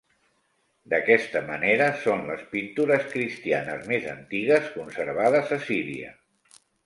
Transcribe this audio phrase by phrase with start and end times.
[0.93, 6.11] D'aquesta manera, són les pintures cristianes més antigues conservades a Síria.